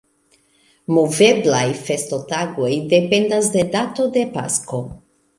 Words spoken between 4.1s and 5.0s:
de Pasko.